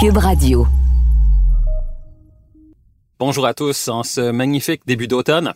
Cube 0.00 0.18
Radio. 0.18 0.64
Bonjour 3.18 3.44
à 3.46 3.52
tous. 3.52 3.88
En 3.88 4.04
ce 4.04 4.30
magnifique 4.30 4.82
début 4.86 5.08
d'automne, 5.08 5.52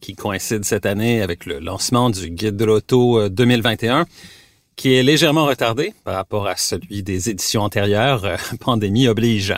qui 0.00 0.16
coïncide 0.16 0.64
cette 0.64 0.86
année 0.86 1.22
avec 1.22 1.46
le 1.46 1.60
lancement 1.60 2.10
du 2.10 2.30
Guide 2.30 2.56
de 2.56 2.64
l'auto 2.64 3.28
2021, 3.28 4.00
euh, 4.00 4.04
qui 4.74 4.94
est 4.94 5.04
légèrement 5.04 5.46
retardé 5.46 5.94
par 6.02 6.16
rapport 6.16 6.48
à 6.48 6.56
celui 6.56 7.04
des 7.04 7.30
éditions 7.30 7.62
antérieures, 7.62 8.24
euh, 8.24 8.36
pandémie 8.60 9.06
oblige. 9.06 9.54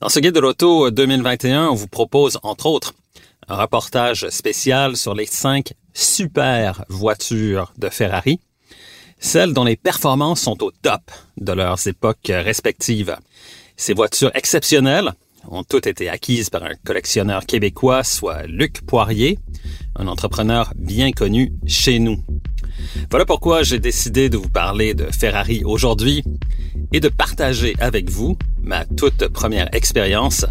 Dans 0.00 0.08
ce 0.08 0.18
Guide 0.18 0.34
de 0.34 0.40
l'auto 0.40 0.90
2021, 0.90 1.68
on 1.68 1.74
vous 1.74 1.86
propose, 1.86 2.40
entre 2.42 2.66
autres, 2.66 2.92
un 3.46 3.54
reportage 3.54 4.28
spécial 4.30 4.96
sur 4.96 5.14
les 5.14 5.26
cinq 5.26 5.74
super 5.94 6.84
voitures 6.88 7.72
de 7.78 7.88
Ferrari, 7.88 8.40
celles 9.22 9.54
dont 9.54 9.64
les 9.64 9.76
performances 9.76 10.42
sont 10.42 10.62
au 10.62 10.72
top 10.72 11.00
de 11.38 11.52
leurs 11.52 11.86
époques 11.86 12.26
respectives. 12.28 13.16
Ces 13.76 13.94
voitures 13.94 14.32
exceptionnelles 14.34 15.12
ont 15.48 15.62
toutes 15.62 15.86
été 15.86 16.08
acquises 16.08 16.50
par 16.50 16.64
un 16.64 16.74
collectionneur 16.84 17.46
québécois, 17.46 18.04
soit 18.04 18.42
Luc 18.46 18.82
Poirier, 18.84 19.38
un 19.96 20.08
entrepreneur 20.08 20.72
bien 20.76 21.12
connu 21.12 21.52
chez 21.66 21.98
nous. 21.98 22.22
Voilà 23.10 23.24
pourquoi 23.24 23.62
j'ai 23.62 23.78
décidé 23.78 24.28
de 24.28 24.36
vous 24.36 24.48
parler 24.48 24.94
de 24.94 25.06
Ferrari 25.06 25.62
aujourd'hui 25.64 26.24
et 26.92 27.00
de 27.00 27.08
partager 27.08 27.74
avec 27.78 28.10
vous 28.10 28.36
ma 28.60 28.84
toute 28.84 29.28
première 29.28 29.72
expérience 29.72 30.46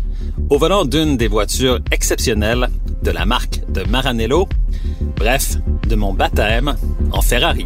au 0.49 0.57
volant 0.57 0.85
d'une 0.85 1.17
des 1.17 1.27
voitures 1.27 1.79
exceptionnelles 1.91 2.69
de 3.03 3.11
la 3.11 3.25
marque 3.25 3.61
de 3.69 3.83
Maranello, 3.83 4.47
bref, 5.17 5.57
de 5.87 5.95
mon 5.95 6.13
baptême 6.13 6.75
en 7.11 7.21
Ferrari. 7.21 7.65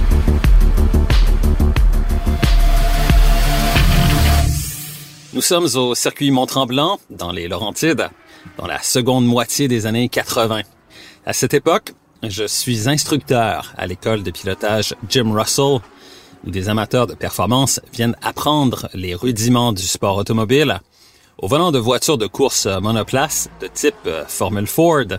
Nous 5.41 5.47
sommes 5.47 5.75
au 5.75 5.95
circuit 5.95 6.29
Mont-Tremblant, 6.29 6.99
dans 7.09 7.31
les 7.31 7.47
Laurentides, 7.47 8.09
dans 8.59 8.67
la 8.67 8.79
seconde 8.79 9.25
moitié 9.25 9.67
des 9.67 9.87
années 9.87 10.07
80. 10.07 10.61
À 11.25 11.33
cette 11.33 11.55
époque, 11.55 11.95
je 12.21 12.45
suis 12.45 12.87
instructeur 12.87 13.73
à 13.75 13.87
l'école 13.87 14.21
de 14.21 14.29
pilotage 14.29 14.93
Jim 15.09 15.33
Russell, 15.33 15.79
où 16.45 16.51
des 16.51 16.69
amateurs 16.69 17.07
de 17.07 17.15
performance 17.15 17.81
viennent 17.91 18.15
apprendre 18.21 18.87
les 18.93 19.15
rudiments 19.15 19.73
du 19.73 19.81
sport 19.81 20.17
automobile 20.17 20.79
au 21.39 21.47
volant 21.47 21.71
de 21.71 21.79
voitures 21.79 22.19
de 22.19 22.27
course 22.27 22.67
monoplace 22.67 23.49
de 23.61 23.65
type 23.65 23.95
euh, 24.05 24.23
Formule 24.27 24.67
Ford, 24.67 25.17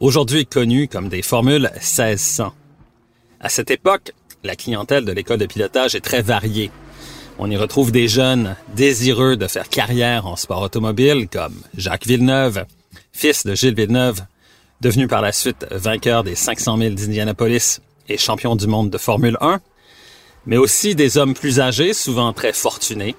aujourd'hui 0.00 0.46
connues 0.46 0.88
comme 0.88 1.08
des 1.08 1.22
Formules 1.22 1.70
1600. 1.74 2.52
À 3.38 3.48
cette 3.48 3.70
époque, 3.70 4.14
la 4.42 4.56
clientèle 4.56 5.04
de 5.04 5.12
l'école 5.12 5.38
de 5.38 5.46
pilotage 5.46 5.94
est 5.94 6.00
très 6.00 6.22
variée. 6.22 6.72
On 7.38 7.50
y 7.50 7.56
retrouve 7.56 7.90
des 7.90 8.06
jeunes 8.06 8.54
désireux 8.74 9.36
de 9.36 9.48
faire 9.48 9.68
carrière 9.68 10.26
en 10.26 10.36
sport 10.36 10.62
automobile 10.62 11.28
comme 11.28 11.54
Jacques 11.76 12.06
Villeneuve, 12.06 12.64
fils 13.12 13.44
de 13.44 13.54
Gilles 13.54 13.74
Villeneuve, 13.74 14.22
devenu 14.80 15.08
par 15.08 15.20
la 15.20 15.32
suite 15.32 15.66
vainqueur 15.70 16.22
des 16.22 16.36
500 16.36 16.78
000 16.78 16.94
d'Indianapolis 16.94 17.80
et 18.08 18.18
champion 18.18 18.54
du 18.54 18.68
monde 18.68 18.90
de 18.90 18.98
Formule 18.98 19.36
1, 19.40 19.60
mais 20.46 20.58
aussi 20.58 20.94
des 20.94 21.18
hommes 21.18 21.34
plus 21.34 21.58
âgés, 21.58 21.92
souvent 21.92 22.32
très 22.32 22.52
fortunés, 22.52 23.16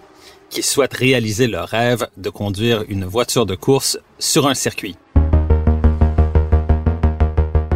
qui 0.49 0.63
souhaitent 0.63 0.93
réaliser 0.93 1.47
leur 1.47 1.67
rêve 1.67 2.07
de 2.15 2.29
conduire 2.29 2.85
une 2.87 3.03
voiture 3.03 3.45
de 3.45 3.55
course 3.55 3.97
sur 4.17 4.47
un 4.47 4.53
circuit. 4.53 4.95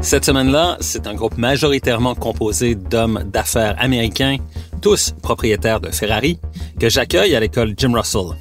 Cette 0.02 0.24
semaine-là, 0.24 0.78
c'est 0.80 1.08
un 1.08 1.13
groupe 1.13 1.38
majoritairement 1.38 2.16
composé 2.16 2.75
d'hommes 2.75 3.24
d'affaires 3.25 3.75
américains 3.80 4.38
tous 4.79 5.13
propriétaires 5.22 5.81
de 5.81 5.90
Ferrari, 5.90 6.40
que 6.79 6.90
j'accueille 6.90 7.35
à 7.35 7.40
l'école 7.40 7.73
Jim 7.78 7.94
Russell. 7.94 8.35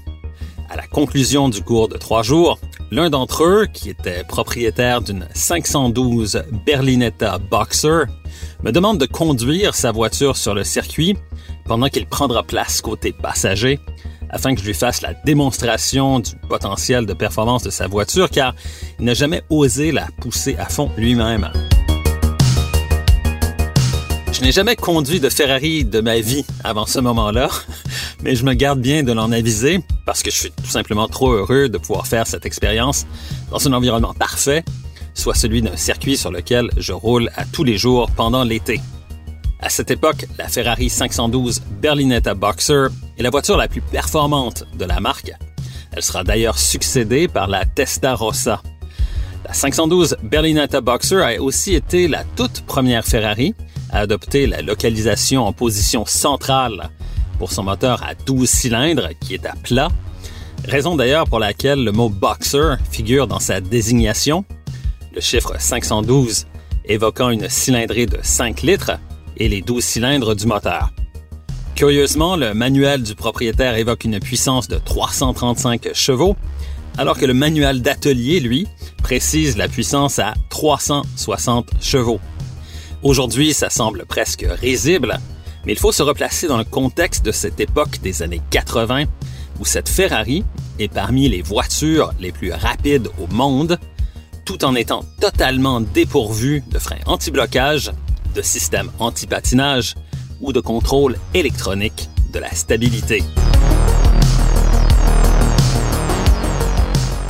À 0.71 0.77
la 0.77 0.87
conclusion 0.87 1.49
du 1.49 1.63
cours 1.63 1.89
de 1.89 1.97
trois 1.97 2.23
jours, 2.23 2.59
l'un 2.91 3.11
d'entre 3.11 3.45
eux, 3.45 3.67
qui 3.73 3.91
était 3.91 4.25
propriétaire 4.25 5.01
d'une 5.01 5.27
512 5.35 6.43
Berlinetta 6.67 7.39
Boxer, 7.39 8.07
me 8.63 8.73
demande 8.73 8.99
de 8.99 9.07
conduire 9.07 9.75
sa 9.75 9.93
voiture 9.93 10.37
sur 10.37 10.55
le 10.55 10.65
circuit 10.65 11.17
pendant 11.65 11.89
qu'il 11.89 12.07
prendra 12.07 12.43
place 12.43 12.81
côté 12.81 13.13
passager 13.13 13.79
afin 14.31 14.55
que 14.55 14.61
je 14.61 14.67
lui 14.67 14.75
fasse 14.75 15.01
la 15.01 15.15
démonstration 15.25 16.21
du 16.21 16.33
potentiel 16.49 17.07
de 17.07 17.15
performance 17.15 17.63
de 17.63 17.71
sa 17.71 17.87
voiture 17.87 18.31
car 18.31 18.55
il 18.99 19.07
n'a 19.07 19.15
jamais 19.15 19.43
osé 19.49 19.93
la 19.93 20.07
pousser 20.21 20.57
à 20.59 20.67
fond 20.67 20.91
lui-même. 20.97 21.51
Je 24.39 24.45
n'ai 24.45 24.53
jamais 24.53 24.77
conduit 24.77 25.19
de 25.19 25.29
Ferrari 25.29 25.85
de 25.85 26.01
ma 26.01 26.21
vie 26.21 26.45
avant 26.63 26.87
ce 26.87 27.01
moment-là, 27.01 27.49
mais 28.23 28.37
je 28.37 28.45
me 28.45 28.55
garde 28.55 28.81
bien 28.81 29.03
de 29.03 29.11
l'en 29.11 29.33
aviser 29.33 29.81
parce 30.07 30.23
que 30.23 30.31
je 30.31 30.37
suis 30.37 30.53
tout 30.53 30.71
simplement 30.71 31.09
trop 31.09 31.33
heureux 31.33 31.69
de 31.69 31.77
pouvoir 31.77 32.07
faire 32.07 32.25
cette 32.25 32.47
expérience 32.47 33.05
dans 33.51 33.67
un 33.67 33.73
environnement 33.73 34.15
parfait, 34.15 34.65
soit 35.13 35.35
celui 35.35 35.61
d'un 35.61 35.77
circuit 35.77 36.17
sur 36.17 36.31
lequel 36.31 36.71
je 36.77 36.93
roule 36.93 37.31
à 37.35 37.47
tous 37.47 37.65
les 37.65 37.77
jours 37.77 38.13
pendant 38.13 38.45
l'été. 38.45 38.81
À 39.59 39.71
cette 39.71 39.91
époque, 39.91 40.27
la 40.39 40.47
Ferrari 40.47 40.89
512 40.89 41.61
Berlinetta 41.83 42.35
Boxer 42.35 42.91
est 43.19 43.25
la 43.25 43.31
voiture 43.31 43.57
la 43.57 43.67
plus 43.67 43.81
performante 43.81 44.63
de 44.79 44.85
la 44.85 45.01
marque. 45.01 45.33
Elle 45.91 46.03
sera 46.05 46.23
d'ailleurs 46.23 46.61
succédée 46.61 47.27
par 47.27 47.49
la 47.49 47.65
Testarossa. 47.65 48.63
La 49.45 49.53
512 49.53 50.19
Berlinetta 50.23 50.81
Boxer 50.81 51.23
a 51.23 51.43
aussi 51.43 51.75
été 51.75 52.07
la 52.07 52.23
toute 52.37 52.61
première 52.67 53.05
Ferrari 53.05 53.57
a 53.91 54.01
adopté 54.01 54.47
la 54.47 54.63
localisation 54.63 55.47
en 55.47 55.53
position 55.53 56.07
centrale 56.07 56.91
pour 57.39 57.53
son 57.53 57.63
moteur 57.63 58.03
à 58.03 58.15
12 58.15 58.49
cylindres 58.49 59.11
qui 59.21 59.35
est 59.35 59.47
à 59.47 59.55
plat, 59.63 59.89
raison 60.65 60.97
d'ailleurs 60.97 61.27
pour 61.27 61.39
laquelle 61.39 61.85
le 61.85 61.93
mot 61.93 62.09
boxer 62.09 62.77
figure 62.91 63.27
dans 63.27 63.39
sa 63.39 63.61
désignation, 63.61 64.45
le 65.15 65.21
chiffre 65.21 65.55
512 65.59 66.47
évoquant 66.85 67.31
une 67.31 67.49
cylindrée 67.49 68.07
de 68.07 68.19
5 68.23 68.63
litres 68.63 68.99
et 69.37 69.49
les 69.49 69.63
12 69.63 69.85
cylindres 69.85 70.35
du 70.35 70.47
moteur. 70.47 70.91
Curieusement, 71.75 72.35
le 72.35 72.55
manuel 72.55 73.05
du 73.05 73.15
propriétaire 73.15 73.77
évoque 73.77 74.05
une 74.05 74.19
puissance 74.19 74.67
de 74.67 74.79
335 74.79 75.91
chevaux, 75.95 76.35
alors 76.97 77.17
que 77.17 77.25
le 77.25 77.35
manuel 77.35 77.83
d'atelier, 77.83 78.41
lui, 78.41 78.67
précise 79.03 79.57
la 79.57 79.69
puissance 79.69 80.19
à 80.19 80.35
360 80.51 81.71
chevaux. 81.81 82.19
Aujourd'hui, 83.03 83.55
ça 83.55 83.71
semble 83.71 84.05
presque 84.07 84.45
risible, 84.61 85.19
mais 85.65 85.73
il 85.73 85.79
faut 85.79 85.93
se 85.93 86.03
replacer 86.03 86.49
dans 86.49 86.59
le 86.59 86.65
contexte 86.65 87.25
de 87.25 87.31
cette 87.31 87.61
époque 87.61 88.01
des 88.03 88.23
années 88.23 88.43
80 88.51 89.05
où 89.61 89.65
cette 89.65 89.89
Ferrari 89.89 90.45
est 90.81 90.93
parmi 90.93 91.29
les 91.29 91.43
voitures 91.43 92.13
les 92.19 92.33
plus 92.33 92.53
rapides 92.53 93.09
au 93.21 93.33
monde, 93.33 93.79
tout 94.45 94.65
en 94.65 94.75
étant 94.75 95.05
totalement 95.21 95.81
dépourvue 95.81 96.65
de 96.71 96.79
freins 96.79 96.99
anti-blocage, 97.07 97.93
de 98.35 98.43
système 98.43 98.91
anti-patinage 98.99 99.95
ou 100.41 100.53
de 100.53 100.61
contrôle 100.61 101.17
électronique 101.35 102.09
de 102.33 102.41
la 102.41 102.51
stabilité. 102.53 103.23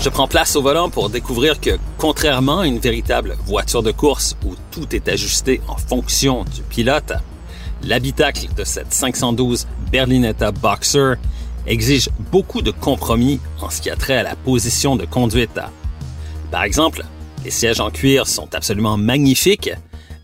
Je 0.00 0.11
prends 0.11 0.29
place 0.29 0.55
au 0.55 0.62
volant 0.62 0.91
pour 0.91 1.11
découvrir 1.11 1.61
que, 1.61 1.77
contrairement 1.97 2.61
à 2.61 2.67
une 2.69 2.79
véritable 2.79 3.37
voiture 3.45 3.83
de 3.83 3.91
course 3.91 4.37
où 4.47 4.55
tout 4.71 4.95
est 4.95 5.09
ajusté 5.09 5.61
en 5.67 5.77
fonction 5.77 6.45
du 6.45 6.62
pilote, 6.62 7.12
l'habitacle 7.83 8.47
de 8.56 8.62
cette 8.62 8.93
512 8.93 9.67
Berlinetta 9.91 10.53
Boxer 10.53 11.15
exige 11.67 12.11
beaucoup 12.31 12.62
de 12.62 12.71
compromis 12.71 13.41
en 13.61 13.71
ce 13.71 13.83
qui 13.83 13.91
a 13.91 13.97
trait 13.97 14.19
à 14.19 14.23
la 14.23 14.37
position 14.37 14.95
de 14.95 15.05
conduite. 15.05 15.61
Par 16.53 16.62
exemple, 16.62 17.05
les 17.45 17.50
sièges 17.50 17.81
en 17.81 17.91
cuir 17.91 18.29
sont 18.29 18.55
absolument 18.55 18.97
magnifiques, 18.97 19.71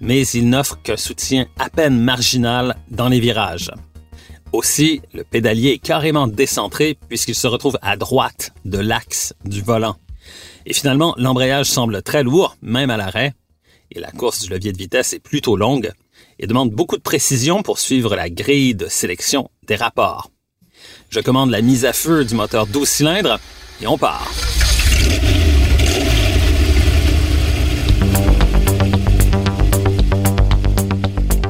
mais 0.01 0.25
ils 0.29 0.49
n'offrent 0.49 0.81
qu'un 0.83 0.97
soutien 0.97 1.47
à 1.59 1.69
peine 1.69 1.99
marginal 1.99 2.77
dans 2.93 3.09
les 3.09 3.19
virages. 3.19 3.73
Aussi, 4.55 5.01
le 5.13 5.25
pédalier 5.25 5.71
est 5.71 5.79
carrément 5.79 6.29
décentré 6.29 6.97
puisqu'il 7.09 7.35
se 7.35 7.49
retrouve 7.49 7.77
à 7.83 7.97
droite 7.97 8.53
de 8.65 8.79
l'axe 8.79 9.35
du 9.45 9.61
volant. 9.61 9.97
Et 10.65 10.73
finalement, 10.73 11.13
l'embrayage 11.19 11.67
semble 11.67 12.03
très 12.03 12.23
lourd, 12.23 12.57
même 12.63 12.89
à 12.89 12.97
l'arrêt, 12.97 13.35
et 13.91 13.99
la 13.99 14.13
course 14.13 14.43
du 14.45 14.51
levier 14.51 14.71
de 14.71 14.79
vitesse 14.79 15.13
est 15.13 15.19
plutôt 15.19 15.57
longue 15.57 15.91
et 16.39 16.47
demande 16.47 16.71
beaucoup 16.71 16.97
de 16.97 17.03
précision 17.03 17.65
pour 17.65 17.81
suivre 17.81 18.15
la 18.15 18.31
grille 18.31 18.77
de 18.77 18.87
sélection 18.87 19.51
des 19.67 19.75
rapports. 19.75 20.31
Je 21.11 21.19
commande 21.19 21.51
la 21.51 21.61
mise 21.61 21.85
à 21.85 21.93
feu 21.93 22.25
du 22.25 22.37
moteur 22.37 22.69
12 22.69 22.89
cylindres 22.89 23.41
et 23.83 23.89
on 23.89 23.99
part. 23.99 24.31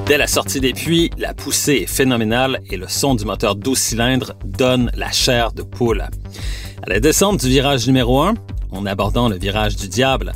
Dès 0.06 0.18
la 0.18 0.26
sortie 0.26 0.60
des 0.60 0.74
puits, 0.74 1.10
la 1.16 1.32
poussée 1.32 1.84
est 1.84 1.86
phénoménale 1.86 2.60
et 2.68 2.76
le 2.76 2.88
son 2.88 3.14
du 3.14 3.24
moteur 3.24 3.56
12 3.56 3.78
cylindres 3.78 4.34
donne 4.44 4.90
la 4.94 5.10
chair 5.10 5.52
de 5.52 5.62
poule. 5.62 6.02
À 6.02 6.88
la 6.88 7.00
descente 7.00 7.40
du 7.40 7.48
virage 7.48 7.86
numéro 7.86 8.20
1, 8.20 8.34
en 8.70 8.84
abordant 8.84 9.30
le 9.30 9.38
virage 9.38 9.76
du 9.76 9.88
diable, 9.88 10.32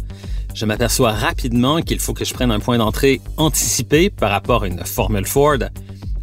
je 0.55 0.65
m'aperçois 0.65 1.13
rapidement 1.13 1.83
qu'il 1.83 2.01
faut 2.01 2.15
que 2.15 2.25
je 2.25 2.33
prenne 2.33 2.51
un 2.51 2.61
point 2.61 2.79
d'entrée 2.79 3.21
anticipé 3.37 4.09
par 4.09 4.31
rapport 4.31 4.63
à 4.63 4.69
une 4.69 4.83
Formule 4.87 5.27
Ford, 5.27 5.59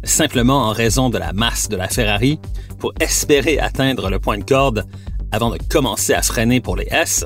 simplement 0.02 0.66
en 0.66 0.72
raison 0.72 1.08
de 1.08 1.18
la 1.18 1.32
masse 1.32 1.68
de 1.68 1.76
la 1.76 1.86
Ferrari, 1.86 2.40
pour 2.80 2.94
espérer 2.98 3.60
atteindre 3.60 4.10
le 4.10 4.18
point 4.18 4.38
de 4.38 4.44
corde 4.44 4.84
avant 5.30 5.50
de 5.50 5.58
commencer 5.70 6.14
à 6.14 6.22
freiner 6.22 6.60
pour 6.60 6.74
les 6.74 6.88
S, 6.90 7.24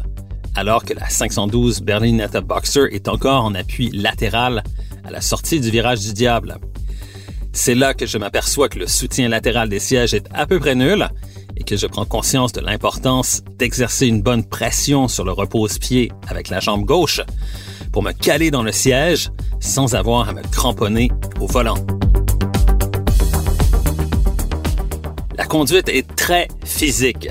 alors 0.55 0.85
que 0.85 0.93
la 0.93 1.09
512 1.09 1.81
Berlinetta 1.81 2.43
Boxer 2.43 2.89
est 2.93 3.09
encore 3.09 3.43
en 3.43 3.55
appui 3.55 3.89
latéral 3.91 4.63
à 5.05 5.11
la 5.11 5.21
sortie 5.21 5.61
du 5.61 5.71
virage 5.71 6.01
du 6.01 6.13
diable. 6.13 6.59
C'est 7.53 7.75
là 7.75 7.95
que 7.95 8.07
je 8.07 8.17
m'aperçois 8.17 8.69
que 8.69 8.79
le 8.79 8.87
soutien 8.87 9.29
latéral 9.29 9.69
des 9.69 9.81
sièges 9.81 10.15
est 10.15 10.27
à 10.33 10.47
peu 10.47 10.61
près 10.61 10.75
nul 10.75 11.09
et 11.57 11.65
que 11.65 11.77
je 11.77 11.87
prends 11.87 12.05
conscience 12.05 12.53
de 12.53 12.61
l'importance 12.61 13.43
d'exercer 13.59 14.07
une 14.07 14.23
bonne 14.23 14.45
pression 14.45 15.09
sur 15.09 15.25
le 15.25 15.33
repose-pied 15.33 16.13
avec 16.29 16.49
la 16.49 16.61
jambe 16.61 16.85
gauche 16.85 17.21
pour 17.93 18.03
me 18.03 18.13
caler 18.13 18.51
dans 18.51 18.63
le 18.63 18.73
siège 18.73 19.31
sans 19.59 19.95
avoir 19.95 20.29
à 20.29 20.33
me 20.33 20.43
cramponner 20.43 21.11
au 21.41 21.47
volant. 21.47 21.77
La 25.37 25.47
conduite 25.47 25.89
est 25.89 26.07
très 26.17 26.49
physique 26.65 27.29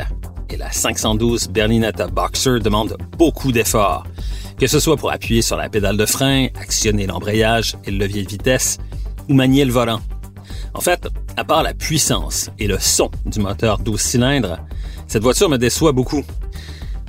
et 0.50 0.58
la 0.58 0.72
512 0.72 1.50
Berlinetta 1.50 2.08
Boxer 2.08 2.60
demande 2.60 2.98
beaucoup 3.18 3.52
d'efforts 3.52 4.04
que 4.60 4.68
ce 4.68 4.80
soit 4.80 4.98
pour 4.98 5.12
appuyer 5.12 5.42
sur 5.42 5.56
la 5.56 5.70
pédale 5.70 5.96
de 5.96 6.06
frein, 6.06 6.48
actionner 6.60 7.08
l'embrayage 7.08 7.78
et 7.86 7.92
le 7.92 7.98
levier 7.98 8.24
de 8.24 8.30
vitesse, 8.30 8.78
ou 9.30 9.34
manier 9.34 9.64
le 9.64 9.72
volant. 9.72 10.02
En 10.74 10.82
fait, 10.82 11.08
à 11.38 11.46
part 11.46 11.64
la 11.64 11.74
puissance 11.74 12.50
et 12.60 12.68
le 12.68 12.78
son 12.78 13.10
du 13.26 13.40
moteur 13.40 13.80
12 13.80 14.00
cylindres, 14.00 14.60
cette 15.08 15.24
voiture 15.24 15.50
me 15.50 15.58
déçoit 15.58 15.94
beaucoup. 15.94 16.24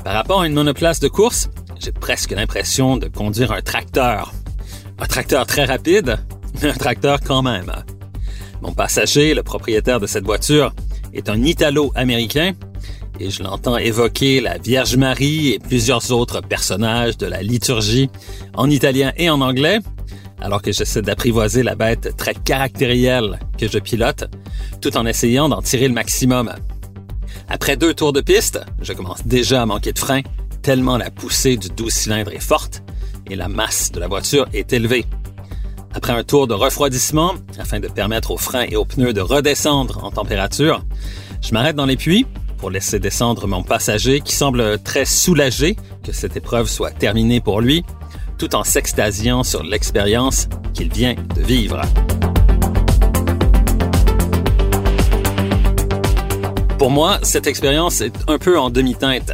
Par 0.04 0.14
rapport 0.14 0.42
à 0.42 0.46
une 0.46 0.54
monoplace 0.54 1.00
de 1.00 1.08
course, 1.08 1.50
j'ai 1.80 1.92
presque 1.92 2.30
l'impression 2.30 2.96
de 2.96 3.08
conduire 3.08 3.50
un 3.52 3.62
tracteur. 3.62 4.32
Un 4.98 5.06
tracteur 5.06 5.44
très 5.44 5.64
rapide, 5.64 6.18
mais 6.62 6.70
un 6.70 6.74
tracteur 6.74 7.18
quand 7.20 7.42
même. 7.42 7.72
Mon 8.62 8.72
passager, 8.72 9.34
le 9.34 9.42
propriétaire 9.42 9.98
de 9.98 10.06
cette 10.06 10.24
voiture, 10.24 10.72
est 11.12 11.28
un 11.28 11.42
Italo-américain 11.42 12.52
et 13.20 13.30
je 13.30 13.42
l'entends 13.42 13.76
évoquer 13.76 14.40
la 14.40 14.56
Vierge 14.56 14.96
Marie 14.96 15.50
et 15.50 15.58
plusieurs 15.58 16.10
autres 16.10 16.40
personnages 16.40 17.18
de 17.18 17.26
la 17.26 17.42
liturgie 17.42 18.08
en 18.54 18.70
italien 18.70 19.12
et 19.16 19.28
en 19.28 19.42
anglais, 19.42 19.78
alors 20.40 20.62
que 20.62 20.72
j'essaie 20.72 21.02
d'apprivoiser 21.02 21.62
la 21.62 21.74
bête 21.74 22.16
très 22.16 22.34
caractérielle 22.34 23.38
que 23.58 23.68
je 23.68 23.78
pilote, 23.78 24.24
tout 24.80 24.96
en 24.96 25.04
essayant 25.04 25.50
d'en 25.50 25.60
tirer 25.60 25.86
le 25.86 25.94
maximum. 25.94 26.50
Après 27.48 27.76
deux 27.76 27.92
tours 27.92 28.14
de 28.14 28.22
piste, 28.22 28.60
je 28.80 28.94
commence 28.94 29.26
déjà 29.26 29.62
à 29.62 29.66
manquer 29.66 29.92
de 29.92 29.98
frein, 29.98 30.22
tellement 30.62 30.96
la 30.96 31.10
poussée 31.10 31.56
du 31.56 31.68
12 31.68 31.92
cylindres 31.92 32.32
est 32.32 32.40
forte 32.40 32.82
et 33.30 33.36
la 33.36 33.48
masse 33.48 33.92
de 33.92 34.00
la 34.00 34.08
voiture 34.08 34.46
est 34.54 34.72
élevée. 34.72 35.04
Après 35.92 36.12
un 36.12 36.22
tour 36.22 36.46
de 36.46 36.54
refroidissement, 36.54 37.34
afin 37.58 37.80
de 37.80 37.88
permettre 37.88 38.30
aux 38.30 38.38
freins 38.38 38.66
et 38.68 38.76
aux 38.76 38.84
pneus 38.84 39.12
de 39.12 39.20
redescendre 39.20 40.04
en 40.04 40.10
température, 40.10 40.84
je 41.42 41.52
m'arrête 41.52 41.76
dans 41.76 41.86
les 41.86 41.96
puits 41.96 42.26
pour 42.60 42.70
laisser 42.70 42.98
descendre 42.98 43.46
mon 43.46 43.62
passager 43.62 44.20
qui 44.20 44.34
semble 44.34 44.78
très 44.80 45.06
soulagé 45.06 45.76
que 46.04 46.12
cette 46.12 46.36
épreuve 46.36 46.68
soit 46.68 46.90
terminée 46.90 47.40
pour 47.40 47.62
lui, 47.62 47.84
tout 48.36 48.54
en 48.54 48.64
s'extasiant 48.64 49.42
sur 49.42 49.62
l'expérience 49.62 50.46
qu'il 50.74 50.92
vient 50.92 51.14
de 51.34 51.40
vivre. 51.40 51.80
Pour 56.78 56.90
moi, 56.90 57.18
cette 57.22 57.46
expérience 57.46 58.02
est 58.02 58.14
un 58.28 58.38
peu 58.38 58.58
en 58.58 58.68
demi-teinte. 58.70 59.32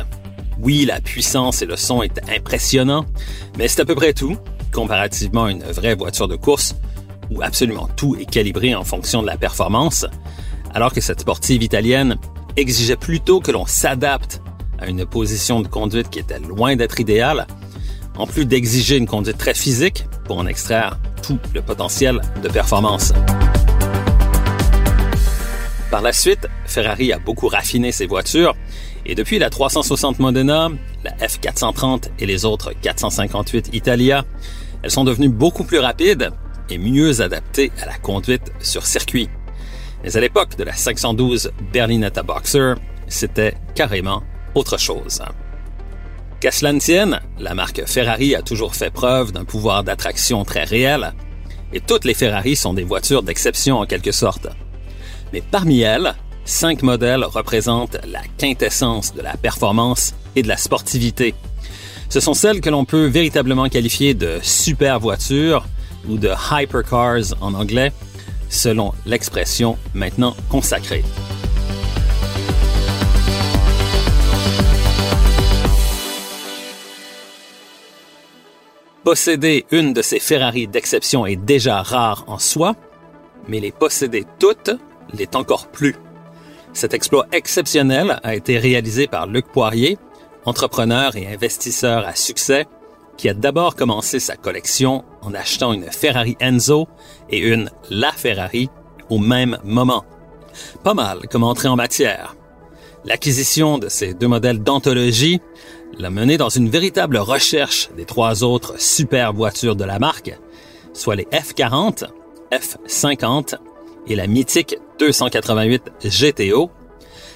Oui, 0.61 0.85
la 0.85 1.01
puissance 1.01 1.63
et 1.63 1.67
le 1.67 1.77
son 1.77 2.03
est 2.03 2.21
impressionnants, 2.31 3.07
mais 3.59 3.69
c'est 3.69 3.83
à 3.83 3.85
peu 3.85 3.95
près 3.95 4.13
tout, 4.13 4.37
comparativement 4.73 5.45
à 5.45 5.51
une 5.51 5.63
vraie 5.65 5.95
voiture 5.95 6.29
de 6.29 6.37
course, 6.37 6.77
où 7.31 7.43
absolument 7.43 7.89
tout 7.97 8.17
est 8.17 8.25
calibré 8.25 8.75
en 8.75 8.85
fonction 8.85 9.21
de 9.21 9.27
la 9.27 9.37
performance, 9.37 10.07
alors 10.75 10.93
que 10.93 11.01
cette 11.01 11.21
sportive 11.21 11.63
italienne 11.63 12.19
exigeait 12.57 12.97
plutôt 12.97 13.41
que 13.41 13.51
l'on 13.51 13.67
s'adapte 13.67 14.43
à 14.79 14.87
une 14.87 15.07
position 15.07 15.61
de 15.61 15.69
conduite 15.69 16.11
qui 16.11 16.19
était 16.19 16.39
loin 16.39 16.77
d'être 16.77 17.01
idéale, 17.01 17.47
en 18.19 18.27
plus 18.27 18.47
d'exiger 18.47 18.97
une 18.97 19.07
conduite 19.07 19.39
très 19.39 19.55
physique 19.55 20.05
pour 20.25 20.39
en 20.39 20.47
extraire 20.47 20.99
tout 21.23 21.39
le 21.55 21.63
potentiel 21.63 22.21
de 22.43 22.49
performance. 22.49 23.13
Par 25.91 26.03
la 26.03 26.13
suite, 26.13 26.49
Ferrari 26.67 27.13
a 27.13 27.19
beaucoup 27.19 27.49
raffiné 27.49 27.93
ses 27.93 28.07
voitures 28.07 28.55
et 29.05 29.15
depuis 29.15 29.39
la 29.39 29.51
360 29.51 30.19
Modena, 30.19 30.69
la 31.05 31.13
F430 31.13 32.11
et 32.19 32.27
les 32.27 32.45
autres 32.45 32.73
458 32.83 33.71
Italia, 33.73 34.25
elles 34.83 34.91
sont 34.91 35.05
devenues 35.05 35.29
beaucoup 35.29 35.65
plus 35.65 35.79
rapides 35.79 36.31
et 36.71 36.79
mieux 36.79 37.21
adaptées 37.21 37.71
à 37.81 37.87
la 37.87 37.97
conduite 37.99 38.53
sur 38.61 38.85
circuit. 38.85 39.29
Mais 40.03 40.17
à 40.17 40.21
l'époque 40.21 40.57
de 40.57 40.65
la 40.65 40.73
512 40.73 41.53
Berlinetta 41.73 42.23
Boxer, 42.23 42.75
c'était 43.09 43.55
carrément 43.75 44.23
autre 44.55 44.79
chose. 44.79 45.23
Qu'à 46.41 46.51
cela 46.51 46.73
ne 46.73 46.81
tienne, 46.81 47.21
la 47.39 47.55
marque 47.55 47.87
Ferrari 47.87 48.35
a 48.35 48.43
toujours 48.43 48.75
fait 48.75 48.91
preuve 48.91 49.33
d'un 49.33 49.45
pouvoir 49.45 49.85
d'attraction 49.85 50.45
très 50.45 50.65
réel, 50.65 51.15
et 51.73 51.81
toutes 51.81 52.05
les 52.05 52.15
Ferrari 52.15 52.57
sont 52.57 52.75
des 52.75 52.85
voitures 52.85 53.23
d'exception 53.23 53.79
en 53.79 53.87
quelque 53.87 54.13
sorte. 54.13 54.49
Mais 55.33 55.43
parmi 55.43 55.81
elles, 55.81 56.15
cinq 56.45 56.83
modèles 56.83 57.25
représentent 57.25 57.99
la 58.07 58.23
quintessence 58.39 59.15
de 59.15 59.23
la 59.23 59.37
performance 59.37 60.15
et 60.37 60.43
de 60.43 60.49
la 60.49 60.57
sportivité. 60.57 61.35
Ce 62.09 62.21
sont 62.21 62.35
celles 62.35 62.61
que 62.61 62.71
l'on 62.71 62.85
peut 62.85 63.07
véritablement 63.07 63.69
qualifier 63.69 64.15
de 64.15 64.39
super 64.43 65.01
voitures 65.01 65.67
ou 66.09 66.19
de 66.19 66.31
hypercars 66.53 67.35
en 67.41 67.55
anglais, 67.55 67.93
selon 68.49 68.93
l'expression 69.05 69.79
maintenant 69.95 70.37
consacrée. 70.49 71.05
Posséder 79.05 79.67
une 79.71 79.93
de 79.93 80.03
ces 80.03 80.19
Ferrari 80.19 80.67
d'exception 80.67 81.27
est 81.27 81.37
déjà 81.37 81.81
rare 81.81 82.25
en 82.27 82.41
soi, 82.41 82.75
mais 83.47 83.61
les 83.61 83.71
posséder 83.71 84.25
toutes 84.41 84.73
l'est 85.13 85.37
encore 85.37 85.69
plus. 85.69 85.95
Cet 86.73 86.93
exploit 86.93 87.27
exceptionnel 87.31 88.19
a 88.25 88.35
été 88.35 88.59
réalisé 88.59 89.07
par 89.07 89.29
Luc 89.29 89.47
Poirier, 89.47 89.97
entrepreneur 90.45 91.15
et 91.15 91.33
investisseur 91.33 92.05
à 92.05 92.17
succès 92.17 92.67
qui 93.17 93.29
a 93.29 93.35
d'abord 93.35 93.77
commencé 93.77 94.21
sa 94.21 94.37
collection 94.37 95.05
en 95.23 95.35
achetant 95.35 95.73
une 95.73 95.91
Ferrari 95.91 96.37
Enzo 96.41 96.89
et 97.31 97.39
une 97.39 97.71
La 97.91 98.13
Ferrari 98.13 98.69
au 99.09 99.19
même 99.19 99.59
moment. 99.65 100.05
Pas 100.83 100.95
mal 100.95 101.21
comme 101.31 101.45
entrée 101.45 101.69
en 101.69 101.77
matière. 101.77 102.37
L'acquisition 103.05 103.79
de 103.79 103.89
ces 103.89 104.15
deux 104.15 104.27
modèles 104.27 104.63
d'anthologie 104.63 105.41
l'a 105.99 106.11
mené 106.11 106.39
dans 106.39 106.49
une 106.49 106.69
véritable 106.69 107.19
recherche 107.19 107.89
des 107.97 108.05
trois 108.05 108.43
autres 108.43 108.81
super 108.81 109.33
voitures 109.33 109.77
de 109.77 109.85
la 109.85 109.99
marque, 109.99 110.37
soit 110.93 111.15
les 111.15 111.27
F40, 111.27 112.07
F50 112.51 113.57
et 114.09 114.17
la 114.17 114.27
mythique 114.27 114.77
288 114.99 115.83
GTO. 116.05 116.71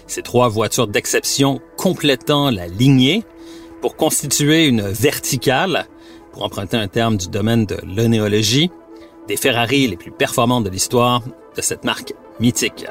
Ces 0.06 0.22
trois 0.22 0.48
voitures 0.48 0.88
d'exception 0.88 1.60
complétant 1.76 2.50
la 2.50 2.66
lignée 2.66 3.24
pour 3.80 3.96
constituer 3.96 4.66
une 4.66 4.82
verticale, 4.82 5.86
pour 6.32 6.42
emprunter 6.42 6.76
un 6.76 6.88
terme 6.88 7.16
du 7.16 7.28
domaine 7.28 7.66
de 7.66 7.76
l'onéologie, 7.84 8.70
des 9.28 9.36
Ferrari 9.36 9.86
les 9.86 9.96
plus 9.96 10.10
performantes 10.10 10.64
de 10.64 10.70
l'histoire 10.70 11.22
de 11.56 11.62
cette 11.62 11.84
marque 11.84 12.14
mythique. 12.40 12.86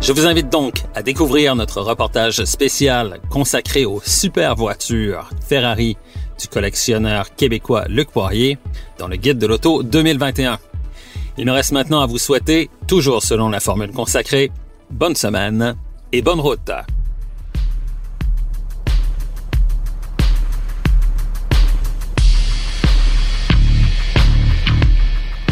Je 0.00 0.12
vous 0.12 0.26
invite 0.26 0.48
donc 0.48 0.84
à 0.94 1.02
découvrir 1.02 1.56
notre 1.56 1.82
reportage 1.82 2.44
spécial 2.44 3.20
consacré 3.30 3.84
aux 3.84 4.00
super 4.04 4.54
voitures 4.54 5.28
Ferrari 5.46 5.96
du 6.40 6.46
collectionneur 6.46 7.34
québécois 7.34 7.86
Luc 7.88 8.10
Poirier 8.10 8.58
dans 8.98 9.08
le 9.08 9.16
guide 9.16 9.38
de 9.38 9.46
l'auto 9.46 9.82
2021. 9.82 10.58
Il 11.36 11.46
me 11.46 11.52
reste 11.52 11.72
maintenant 11.72 12.00
à 12.00 12.06
vous 12.06 12.18
souhaiter, 12.18 12.70
toujours 12.86 13.22
selon 13.22 13.48
la 13.48 13.60
formule 13.60 13.90
consacrée, 13.90 14.50
bonne 14.90 15.16
semaine 15.16 15.76
et 16.12 16.22
bonne 16.22 16.40
route. 16.40 16.70